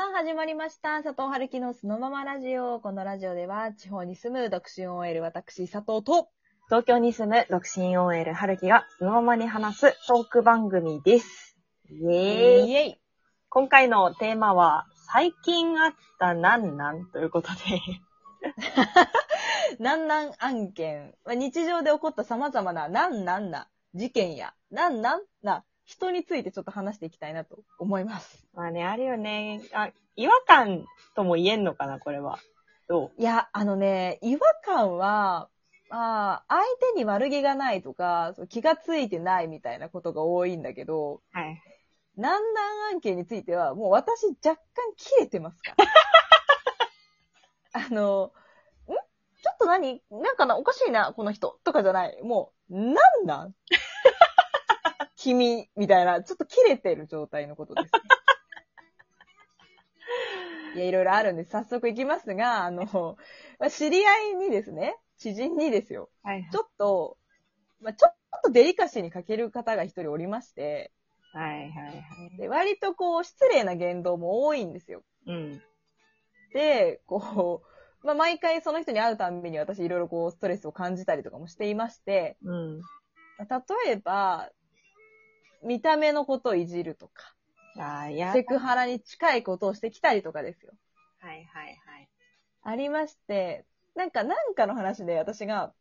[0.00, 1.02] さあ、始まりました。
[1.02, 2.80] 佐藤春樹のそのままラジオ。
[2.80, 6.30] このラジオでは、地方に住む独身 OL 私、佐藤と、
[6.68, 11.58] 東京に住む独身 OL 春樹がそのままに話すトーク番組です。
[11.90, 12.96] イエーイイエイ
[13.50, 17.04] 今回のテーマは、最近あったなんなん？
[17.12, 17.58] ということで、
[19.80, 21.12] なんなん案件。
[21.26, 28.46] まあ日常で起こった様々な、なんなんな事件や、なんなんな人についてちょっと話していきたいなと思います。
[28.54, 29.60] まあね、あるよね。
[29.72, 30.84] あ、違和感
[31.16, 32.38] とも言えんのかな、これは。
[32.88, 35.48] どいや、あのね、違和感は、
[35.92, 36.62] あー相
[36.92, 41.60] 手に悪気がないとか、そう気がついてないみたいなことが多いんだけど、うはい。
[42.16, 44.60] 南南案件については、もう私若干
[44.96, 45.86] 切れてますから。
[47.86, 48.32] あの、
[48.86, 48.92] ん？
[49.42, 50.02] ちょっと何？
[50.10, 51.58] なんかなおかしいな、この人。
[51.64, 52.22] とかじゃない。
[52.22, 53.54] もう、なんなん？
[55.20, 58.00] 君、みたいな、ちょっと切れてる状態のことです、ね。
[60.76, 61.50] いや、いろいろあるんです。
[61.50, 63.18] 早速いきますが、あの、
[63.58, 66.08] まあ知り合いにですね、知人にですよ。
[66.22, 66.48] はい。
[66.50, 67.18] ちょっと、
[67.80, 70.90] まあ、ちょっとデリカシーに欠ける方が一人おりまして、
[71.32, 71.92] はいはいは
[72.34, 72.36] い。
[72.38, 75.02] で、割とこう、失礼な言動も多いんですよ。
[75.26, 75.62] うん。
[76.54, 77.62] で、こ
[78.02, 82.78] う、まあ、毎回その人に会うたんびに私いろいろこう、ストレスを感じたりとかもしていまして、うん。
[83.38, 84.50] 例えば、
[85.62, 87.34] 見た目のことをいじるとか、
[87.76, 88.32] あー、いや。
[88.32, 90.72] セクハラに近いことをしてきたりとかですよ。
[91.20, 92.08] はいはいはい。
[92.62, 95.72] ありまして、なんか、なんかの話で私が、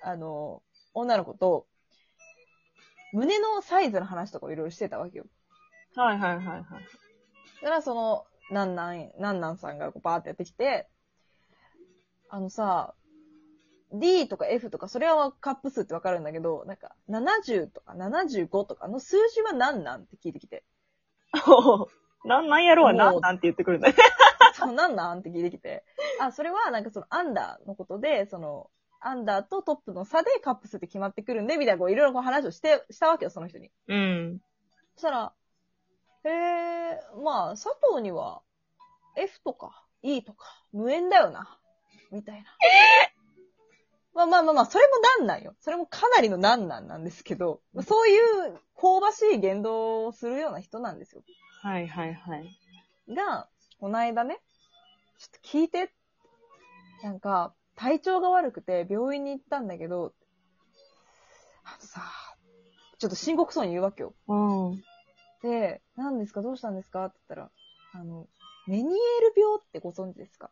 [0.00, 0.62] あの、
[0.94, 1.66] 女の子と、
[3.12, 5.26] 胸のサイズの話とかをいろいろしてたわけよ。
[5.94, 6.64] はいはいはいはい。
[7.60, 10.88] だからその、なんなん、なんなんさんがこうバーってやってきて、
[12.28, 12.94] あのさ、
[13.92, 20.64] D とか F とか、それはカップ数ってわかるんだけど、なんか、70とか75とかの数字は何なんって聞いてきて。
[22.24, 23.94] なんなんやろうはななんて言ってくるんだね。
[24.54, 25.84] そう、なんなんって聞いてきて。
[26.20, 28.70] あ、それはなんかそのアンダーのことで、その、
[29.00, 33.70] アンダーとトップの差でカップ数って決まってくるんで、みたいなこういろいろこう話をして、したわけよ、その人に。
[33.88, 34.40] うん。
[34.94, 35.32] そしたら、
[36.24, 38.42] へえ、まあ、佐藤には、
[39.16, 41.58] F とか E とか、無縁だよな。
[42.12, 42.56] みたいな。
[44.14, 45.54] まあまあまあまあ、それもなんなんよ。
[45.60, 51.22] それもかなりのなんなんなんですけど、まあそういう香ばしい言動をするような人なんですよ。
[51.62, 53.14] はいはいはい。
[53.14, 53.48] が、
[53.80, 54.40] この間ね、
[55.18, 55.92] ちょっと聞いて。
[57.02, 60.14] なんか、体調が悪くて病院に行ったんだけど、
[61.64, 62.02] あのさ、
[62.98, 64.14] ちょっと深刻そうに言うわけよ。
[64.28, 64.36] う
[64.76, 64.84] ん。
[65.42, 66.42] で、何ですか？
[66.42, 67.06] どうしたんですか？
[67.06, 67.50] って言ったら、
[67.94, 68.28] あの、
[68.68, 70.50] メニエール病ってご存知ですか、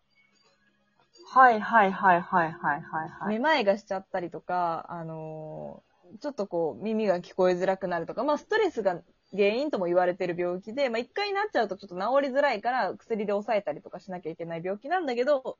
[1.32, 3.28] はいはいはいはいはいはいはい。
[3.28, 15.56] めまいがしちゃったりとか、あのーちょっとこう耳が聞こえづらくなるとか、まあストレスが原因とも言われてる病気で、まあ一回になっちゃうとちょっと治りづらいから薬で抑えたりとかしなきゃいけない病気なんだけど、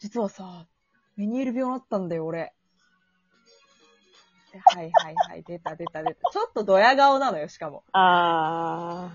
[0.00, 0.68] 実はさ、
[1.16, 2.52] メニエール病だったんだよ、俺。
[4.52, 6.30] ではいはいはい、出た出た出た。
[6.30, 7.82] ちょっとドヤ顔なのよ、しかも。
[7.92, 9.10] あ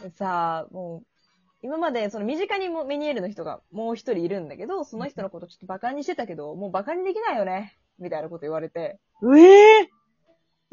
[0.00, 1.15] でさ、もう、
[1.62, 7.76] 今までその身近にもメニエールの人がもう一人いるんだけど、その人のことちょっとバカにしてたけど、もうバカにできないよね。
[7.98, 8.98] みたいなこと言われて。
[9.22, 9.26] ー。
[9.26, 9.86] うえー？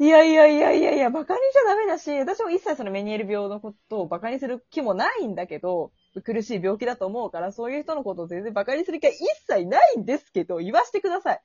[0.00, 5.92] いやいやいやいやいや、バカにしちゃダメだし、私も一切そのメニエール病のことをバカにする気もないんだけど、
[6.24, 11.40] 苦しい病気だと思うから、そういう人のことを全然バカにする気は一切ないんですけど、言わしてください。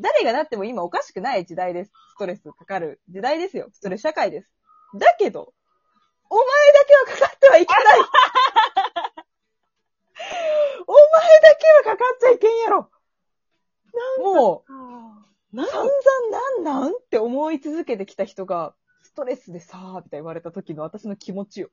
[0.00, 1.92] 誰がなっても今おかしくない時代です。
[2.14, 3.68] ストレスかかる時代ですよ。
[3.72, 4.50] ストレス社会です。
[4.98, 5.52] だけど、
[6.30, 7.82] お前だけはかかってはいけない
[10.86, 11.00] お前
[11.42, 12.90] だけはかかっちゃいけんやろ
[14.18, 14.72] もう、
[15.54, 15.90] なん散々
[16.64, 21.70] なんなんって思い続けてきた人が、ストレスでさーみたい言われた時の私の気持ちよ。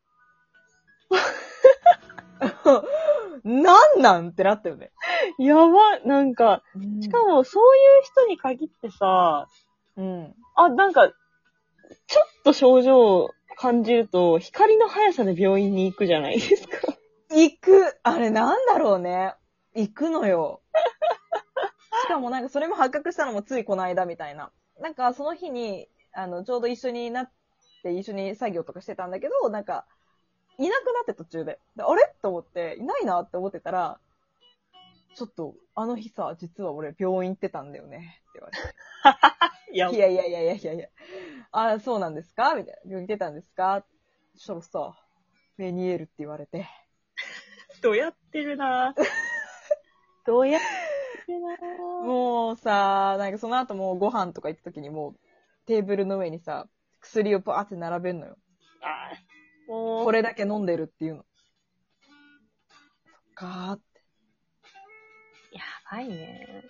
[3.43, 4.91] なんなんってなったよね。
[5.37, 6.63] やば、なんか、
[7.01, 9.47] しかもそういう人に限ってさ、
[9.95, 10.35] うん。
[10.55, 11.15] あ、なんか、ちょっ
[12.43, 16.95] と症状を感じると、光の速さで病院に行くじゃないですか。
[17.31, 17.99] 行く。
[18.03, 19.33] あれなんだろうね。
[19.75, 20.61] 行くのよ。
[22.03, 24.51] しかもなんかそれも発覚したのもついこの間みたいな。
[24.81, 27.31] なんかその日に、あの、ちょうど一緒になっ
[27.83, 29.85] て一緒に作業とかしてたんだけど、なんか、
[30.57, 31.59] いなくなって途中で。
[31.75, 32.13] であれ？
[32.21, 33.99] と思って、いないなって思ってたら、
[35.15, 38.21] ちょっと、あの日さ、実は俺病院行ってたんだよね。
[38.29, 39.73] って言われて。
[39.73, 40.87] い やいやいやいやいやいや。
[41.51, 42.55] あ、そうなんですか？
[42.55, 42.79] みたいな。
[42.85, 43.83] 病院行ってたんですか？
[44.35, 44.99] そしたらさ、
[45.57, 46.67] メニエールって言われて。
[47.81, 49.03] どうやってるなぁ
[50.25, 50.61] どうやっ
[51.25, 51.57] てるなぁ
[52.05, 55.15] もうさ、なんかその後もうご飯とか行った時にもう
[55.69, 56.65] テーブルの上にさ、
[56.99, 58.37] 薬をバーって並べんのよ。
[58.81, 61.23] あーもう、これだけ飲んでるっていうの。
[63.35, 63.83] かって。
[65.55, 65.61] や
[65.91, 66.63] ばいね。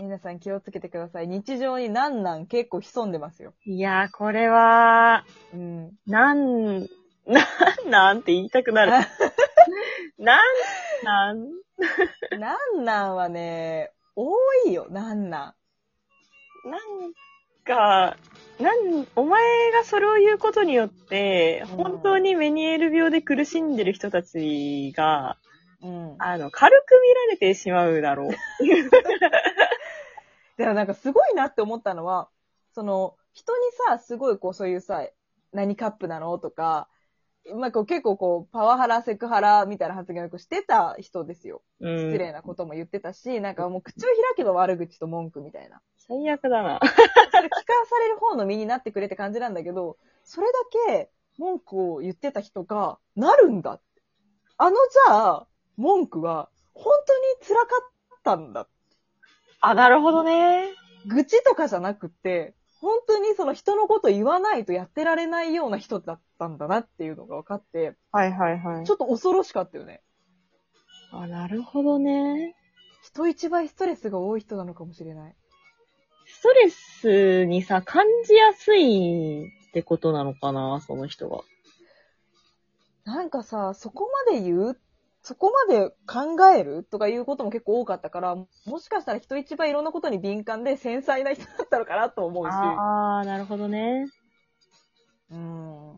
[0.00, 1.28] 皆さん気をつけてください。
[1.28, 3.52] 日常になんなん結構潜んでますよ。
[3.66, 5.92] いやー、これは、うん。
[6.06, 6.86] なん、なん
[7.90, 8.92] なんって言いたくなる。
[10.16, 10.40] なん、
[11.04, 11.50] なん、
[12.40, 14.34] なんなんはね、多
[14.68, 15.54] いよ、なんな
[16.64, 16.70] ん。
[16.70, 17.12] なん
[17.66, 18.16] か、
[18.58, 25.36] なん、お前がそれを言うことによって、うん本当にメニエール病で苦しんでる人たちが、
[25.82, 26.16] うん。
[26.18, 28.30] あの、軽く見られてしまうだろう。
[30.56, 32.30] でもなんかすごいなって思ったのは、
[32.74, 35.06] その、人にさ、すごいこうそういうさ、
[35.52, 36.38] 何カップなの？
[36.38, 36.88] とか、
[37.54, 41.62] まあこう結構こう、パワハラ、セクハラみたいな発言をよくしてた人ですよ。
[41.80, 41.96] うん。
[41.98, 45.80] 失礼なことも言ってたし、なんかもう口を開けば悪口と文句みたいな。
[46.08, 46.80] 最悪だな。
[46.80, 47.48] それ聞か
[47.88, 50.52] される方の身になってくれって感じなんだけど、それだ
[50.96, 53.84] け文句を言ってた人が、なるんだって。
[54.58, 55.46] あのじゃあ、
[55.76, 57.92] 文句は、本当に辛かっ
[58.24, 58.66] たんだ。
[59.60, 60.64] あ、なるほどね。
[61.06, 62.54] 愚痴とかじゃなくて、
[62.86, 68.92] 本当にその人のこと言わないとやってられないような人だったんだなっていうのが分かって、はいはいはいち。
[68.92, 70.04] ょっと恐ろしかったよね。
[71.10, 72.54] あ、なるほどね。
[73.02, 75.34] 人一倍ストレスが多い人なのかもしれない。
[76.26, 81.40] ストレスにさ、感じやすいってことなのかな、その人が。
[83.04, 84.80] なんかさ、そこまで言う
[85.26, 88.46] そこまで考えるとかいうことも結構多かったから、も
[88.78, 92.50] しかしたら人一倍いろんなことに敏感で繊細な人だったのかなと思うし。
[92.52, 94.06] ああ、なるほどね。
[95.32, 95.96] うん。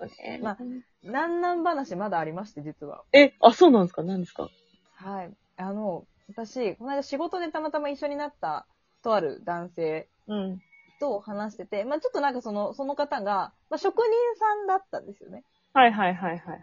[0.00, 0.58] ねまあ
[1.04, 3.04] なんなん話まだありまして、実は。
[3.12, 4.02] え、あ、そうなんですか？
[4.02, 4.50] 何ですか？
[4.96, 5.30] はい。
[5.56, 8.66] あの、私、この間仕事でたまたま一緒になった、
[9.04, 10.58] とある男性うん。
[10.98, 15.44] と話してて、まあちょっとなんかその、その方が、まあ職人さんだったんですよね。
[15.74, 16.60] はいはいはいはいはい。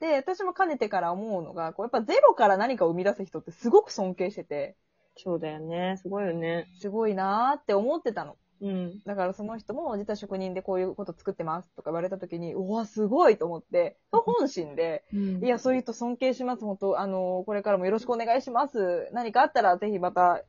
[0.00, 4.76] で、私もかねてから思うのが、こうやっぱゼロから何かを生み出す人ってすごく尊敬してて、
[5.16, 5.98] そうだよね。
[6.00, 6.68] すごいよね。
[6.78, 8.36] すごいなーって思ってたの。
[8.60, 9.02] うん。
[9.04, 16.64] だからその人も、実は職人でこういうこと作ってますとか言われた時に、うわ、すごいと思って、本心で、うんいや、そういう人尊敬します。
[16.64, 19.08] 本当あの、これからもよろしくお願いします。
[19.12, 20.42] 何かあったらぜひまた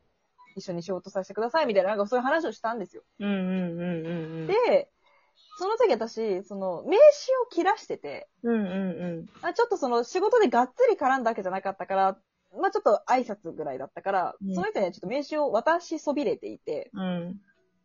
[0.56, 1.66] 一緒に仕事させてください。
[1.66, 3.02] みたいな、なんかそういう話をしたんですよ。
[3.18, 4.46] うんうんうんうんうん。
[4.46, 4.90] で、
[5.60, 6.96] その時私、その、名刺
[7.44, 8.66] を切らしてて、うんうんう
[9.22, 9.26] ん。
[9.42, 12.16] あちょっとその仕事でがっつり絡んだわけじゃなかったから、
[12.58, 17.40] まあちょっと挨拶ぐらいだったから、うんその人にはちょっと名刺を渡しそびれていて、うん。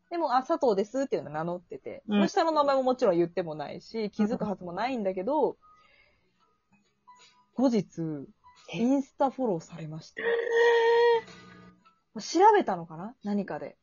[0.09, 5.57] でも、あ、佐藤ですっていうのを名乗ってて、うんその下の名前ももちろん言ってもないし、気づくはずもないんだけど、
[7.55, 7.85] 後日、
[8.73, 8.77] え？
[8.77, 10.23] インスタフォローされまして。
[12.15, 13.13] 調べたのかな？
[13.25, 13.75] 何かで。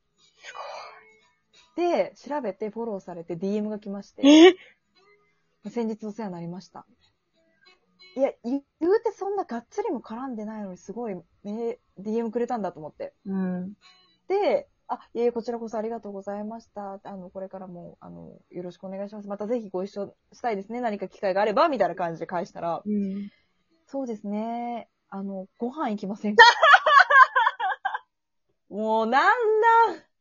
[1.75, 4.23] すで、調べてフォローされて DM が来まして、
[5.65, 5.71] え？
[5.71, 6.87] 先日お世話になりました。
[8.15, 11.15] いや、言言うてそんながっつりも絡んでないのにすごい、
[11.45, 13.15] め DM くれたんだと思って。
[13.25, 13.73] うん。
[14.29, 17.01] で、あ、いえ、こちらこそありがとうございました。
[17.05, 19.29] あの、これからも、あの、よろしくお願いします。
[19.29, 20.81] またぜひご一緒したいですね。
[20.83, 23.31] 何か機会があれば、みたいな感じで返したら、うん。
[23.87, 24.89] そうですね。
[25.09, 26.45] あの、ご飯行きませんか？
[28.69, 29.23] もう、なん
[29.97, 30.12] だ。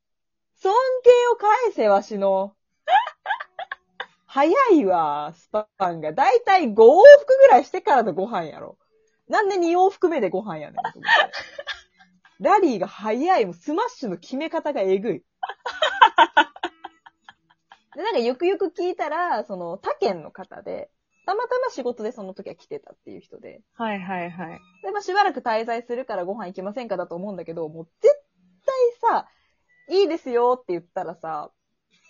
[0.62, 0.72] 尊
[1.04, 2.56] 敬を返せ、わしの。
[4.28, 6.14] 早いわ、スパンが。
[6.14, 8.78] だいたい5往復ぐらいしてからのご飯やろ。
[9.28, 11.10] なんで2往復目でご飯やねんと思って。
[12.42, 13.46] ラリーが早い。
[13.46, 15.24] もうスマッシュの決め方がえぐい。
[17.96, 20.92] で、なんかよくよく聞いたら、その他県の方で、
[21.26, 24.60] たまたま仕事でその時は来てたっていう人で、はいはいはい。
[24.84, 28.14] で、まあ、しばらく滞在するからご飯行きませんかだと思うんだけど、もう絶
[28.64, 29.28] 対さ、
[29.92, 31.52] いいですよって言ったらさ、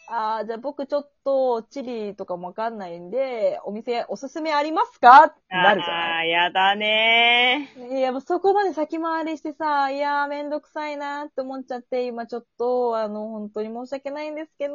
[0.07, 5.23] ああ、じゃあ僕ちょっとチリとかもわかんないんで、お店おすすめありますか？
[5.25, 14.73] ってなるじゃあないあ、やだねいや、もうそこまで先回りしてさ、いやーめんどくさいなーって思っちゃって、今ちょっと、あの、本当に申し訳ないんですけど、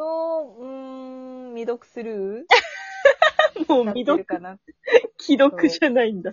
[0.59, 3.69] うーん、未読スルー。
[3.69, 4.59] もう未読、るかな。
[5.19, 6.33] 既読じゃないんだ。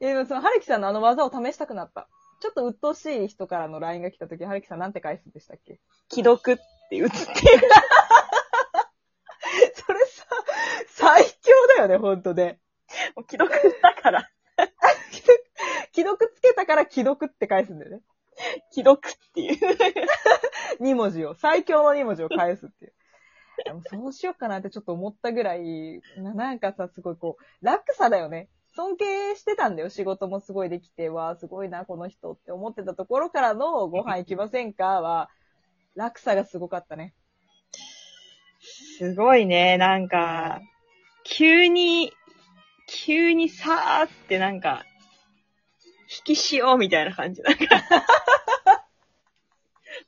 [0.00, 2.08] いや、でもその、春樹さんのあの技を試したくなった。
[2.44, 5.80] ちょっと鬱陶しい人からの LINE が来た時、春樹さんなんて返すんでしたっけ？
[6.10, 7.16] 既読って言って。
[7.16, 7.24] そ
[9.94, 10.26] れさ、
[10.88, 11.32] 最強
[11.74, 12.60] だよね、ほんとね。
[13.16, 14.28] もう既読だから。
[15.94, 18.02] 既読つけたから既読って返すんだよね。
[18.70, 19.58] 既読っていう。
[20.84, 22.94] 2文字を、最強の2文字を返すっていう。
[23.64, 28.50] でもそうしようかなってちょっと思ったぐらい、ななんかさ、すごいこう、落差だよね。
[28.76, 29.88] 尊敬してたんだよ。
[29.88, 35.00] 仕事もすごいできて、わあ、すごいな、この人って思ってたところからのご飯行きませんか？
[35.00, 35.30] は、
[35.94, 37.14] 落差がすごかったね。
[38.98, 40.60] すごいね、なんか、
[41.24, 42.12] 急に、
[42.88, 44.84] 急にさーってなんか、
[46.26, 47.42] 引きしようみたいな感じ。
[47.42, 47.60] なんか、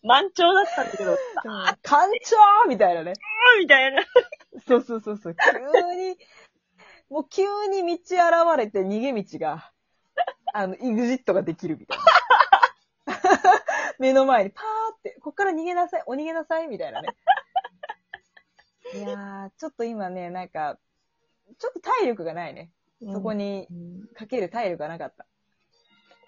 [0.03, 3.13] 満潮だったんだけど、さ艦長みたいなね。
[3.57, 4.03] ーみたいな。
[4.67, 5.37] そうそうそうそう。
[5.37, 5.59] 急
[5.95, 6.17] に、
[7.11, 9.73] もう急に道現れて逃げ道が、
[10.53, 12.05] あの、イグジットができるみたいな。
[13.99, 17.09] 目の前にパーって、こっから逃げなさい、お逃げなさい、みたいなね。
[18.95, 20.79] いやー、ちょっと今ね、なんか、
[21.59, 22.71] ちょっと体力がないね。
[23.13, 24.09] そこにうん。
[24.15, 25.27] かける体力がなかった。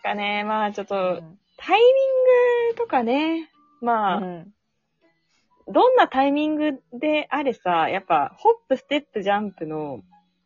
[0.03, 4.55] かね、まあちょっと、うんタイミングとかね、まあ、うん
[5.67, 10.01] どんなタイミングであれさ、やっぱ、ホップ、ステップ、ジャンプの、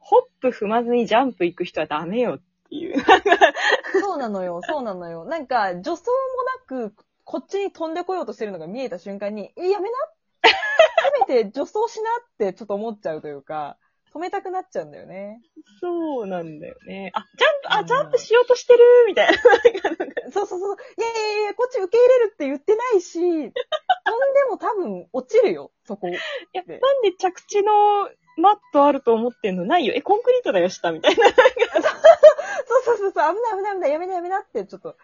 [0.05, 3.03] ホップ踏まずにジャンプ行く人はダメよっていう。
[4.01, 5.25] そうなのよ、そうなのよ。
[5.25, 6.95] なんか、助走もなく、
[7.25, 9.97] こっちに飛んでこようとしてるのが見えた瞬間に、え、やめな？
[10.45, 13.77] せめて助走しなってちょっと思っちゃうというか、
[14.15, 15.41] 止めたくなっちゃうんだよね。
[15.81, 17.13] そうなんだよね。
[17.15, 19.35] あ、ジャンプ、あ、うんジャンプしようとしてるみたいな。
[20.33, 20.77] そうそうそう。
[20.99, 23.53] いやいやいや、こっち受け入れるって言ってないし、飛んで
[24.51, 26.09] も多分落ちるよ、そこ。
[26.09, 26.13] い
[26.53, 29.93] や、なんで着地のマットあると思ってんのないよ。
[29.95, 31.27] え、コンクリートだよ、下みたいな。
[31.27, 31.35] そう
[32.85, 34.97] そうそうそう、危ない危ない危ない、やめなやめなってちょっと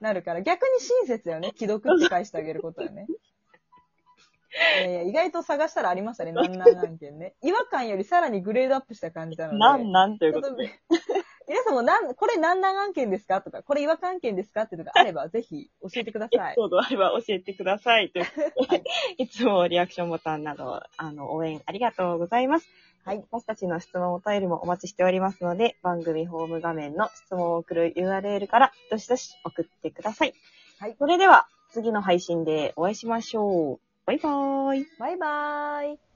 [0.00, 1.52] なるから、逆に親切だよね。
[1.56, 3.06] 既読って返してあげることはね。
[4.78, 7.34] いやいや、意外と探したらありましたね、なんなん案件ね。
[7.42, 9.58] 違和感よりさらにグレードアップした感じなので。
[9.58, 10.80] なんなんということで。
[11.48, 13.40] 皆さんもなん、これ何難案件ですか？
[13.40, 14.62] とか、これ違和感案件ですか？
[14.62, 16.54] っていうのがあれば、 ぜひ教えてください。
[16.56, 18.12] ソードあれば教えてください。
[19.18, 22.68] いつもリアクションボタンなど、あの、応援ありがとうございます。
[23.04, 23.24] はい。
[23.30, 30.34] 私たちの質問お便りもお待ちしておりますので、番組ホーム画面の質問を送る URL から、どしどし送ってください。
[30.80, 33.80] はいそれでは、次の配信でお会いしましょう。
[34.06, 34.86] バイバーイ。
[34.98, 36.15] バイバーイ。